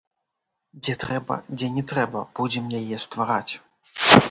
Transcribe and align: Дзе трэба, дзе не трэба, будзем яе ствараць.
Дзе 0.87 0.95
трэба, 1.03 1.37
дзе 1.57 1.69
не 1.77 1.83
трэба, 1.93 2.25
будзем 2.41 2.65
яе 2.81 2.97
ствараць. 3.07 3.53